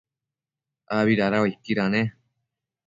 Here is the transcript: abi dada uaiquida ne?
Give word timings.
abi 0.99 1.13
dada 1.21 1.37
uaiquida 1.43 1.85
ne? 1.93 2.03